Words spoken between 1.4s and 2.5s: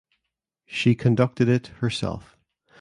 it herself.